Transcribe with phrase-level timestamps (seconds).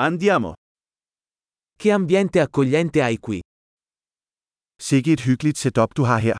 [0.00, 0.52] Andiamo.
[1.74, 3.40] Che ambiente accogliente hai qui.
[4.80, 6.36] Sikke et hyggeligt setup du har her.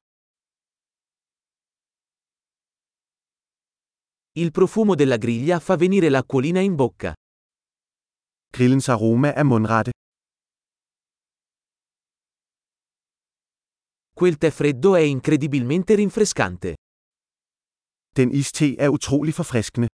[4.36, 7.12] Il profumo della griglia fa venire l'acquolina in bocca.
[8.52, 9.90] Grillens aroma er mundrette.
[14.14, 16.76] Quel tè freddo è incredibilmente rinfrescante.
[18.14, 19.87] Den iste er utrolig forfriskende.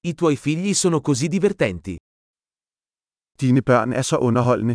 [0.00, 1.96] I tuoi figli sono così divertenti.
[3.38, 4.74] Dine børn er så underholdende.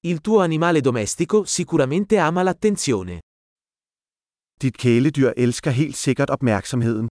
[0.00, 3.20] Il tuo animale domestico sicuramente ama l'attenzione.
[4.62, 7.06] Dit kæledyr elsker helt sikkert opmærksomheden.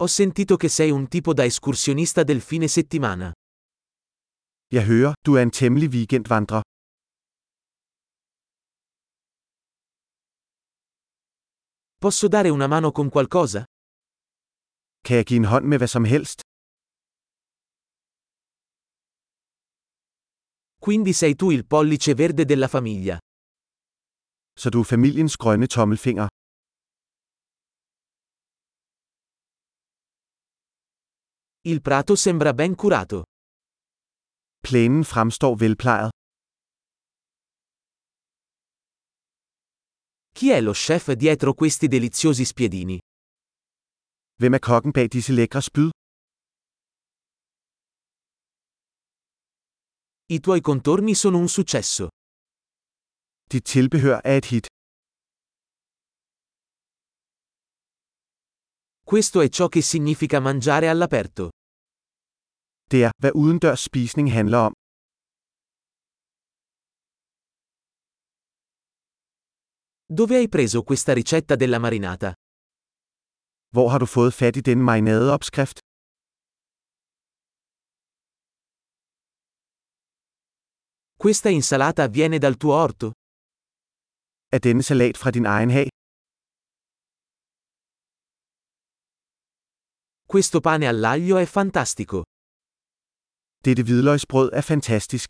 [0.00, 3.32] Ho sentito che sei un tipo da escursionista del fine settimana.
[4.70, 6.60] Jeg hører, du er en temmelig weekendvandrer.
[12.04, 13.64] Posso dare una mano con qualcosa?
[15.06, 16.38] Kan jeg give en hånd med hvad som helst?
[20.84, 23.16] Quindi sei tu il pollice verde della famiglia.
[24.60, 26.26] Så du er familiens grønne tommelfinger.
[31.72, 33.22] Il prato sembra ben curato.
[34.66, 36.13] Plænen fremstår velplejet.
[40.36, 42.98] Chi è lo chef dietro questi deliziosi spiedini?
[44.40, 45.90] Hvem er kokken bag disse lækre spyd?
[50.26, 52.08] I tuoi contorni sono un successo.
[53.46, 54.66] Dit tilbehør er et hit.
[59.04, 61.50] Questo è ciò che significa mangiare all'aperto.
[62.90, 64.72] Det er, hvad udendørs spisning handler om.
[70.18, 72.32] Dove hai preso questa ricetta della marinata?
[73.74, 75.78] Hvor har du fået fat i denne marinadeopskrift?
[81.22, 83.06] Questa insalata viene dal tuo orto?
[84.52, 85.88] Er denne salat fra din egen hag?
[90.32, 92.22] Questo pane all'aglio è fantastico.
[93.64, 95.28] Dette hvidløgsbrød er fantastisk.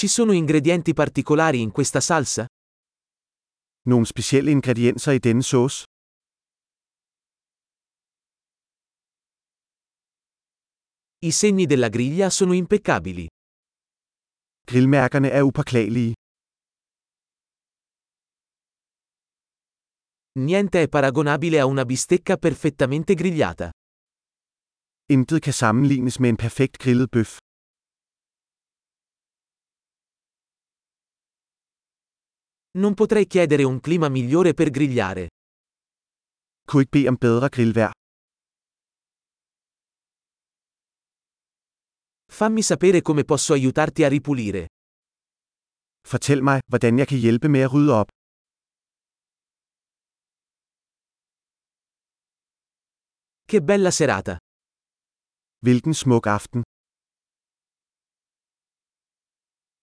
[0.00, 2.46] Ci sono ingredienti particolari in questa salsa?
[3.82, 5.84] Nogle specielle ingredienser i denne sauce?
[11.18, 13.26] I segni della griglia sono impeccabili.
[14.64, 16.14] Grillmærkerne er upåklagelige.
[20.38, 23.70] Niente è paragonabile a una bistecca perfettamente grigliata.
[25.12, 27.36] Intet kan sammenlignes med en perfekt grillet bøf.
[32.78, 35.26] Non potrei chiedere un clima migliore per grigliare.
[36.64, 37.90] Kunne ikke bede om bedre grillvejr.
[42.30, 44.66] Fammi sapere come posso aiutarti a ripulire.
[46.06, 48.08] Fortæl mig, hvordan jeg kan hjælpe med at rydde op.
[53.50, 54.36] Che bella serata!
[55.58, 56.62] Hvilken smuk aften.